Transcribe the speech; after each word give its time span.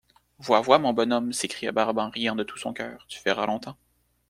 Vois, 0.39 0.61
vois, 0.61 0.79
mon 0.79 0.93
bonhomme, 0.93 1.31
s'écria 1.31 1.71
Barbe 1.71 1.99
en 1.99 2.09
riant 2.09 2.35
de 2.35 2.41
tout 2.43 2.57
son 2.57 2.73
coeur, 2.73 3.05
tu 3.07 3.21
verras 3.23 3.45
longtemps. 3.45 3.77